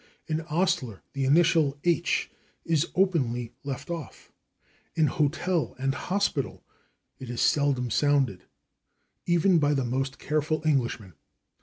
[0.25, 2.29] In /ostler/ the initial /h/
[2.65, 4.31] is openly left off;
[4.95, 6.63] in /hotel/ and /hospital/
[7.19, 8.45] it is [Pg062] seldom sounded,
[9.27, 11.13] even by the most careful Englishmen.